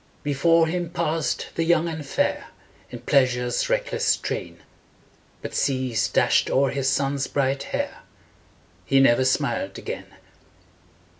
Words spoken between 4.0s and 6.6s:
train; But seas dashed